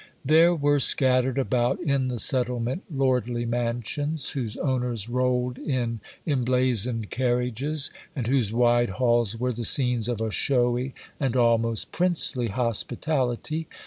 [0.25, 7.91] There were scattered about in the settlement lordly mansions, whose owners rolled in emblazoned carriages,
[8.15, 13.67] and whose wide halls were the scenes of a showy and almost princely hospitality.